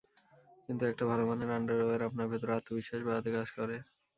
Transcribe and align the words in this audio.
কিন্তু 0.65 0.83
একটা 0.85 1.03
ভালো 1.11 1.23
মানের 1.29 1.49
আন্ডারওয়্যার 1.57 2.07
আপনার 2.07 2.29
ভেতরে 2.31 2.51
আত্মবিশ্বাস 2.53 3.01
বাড়াতে 3.07 3.29
কাজ 3.35 3.47
করে। 3.51 3.75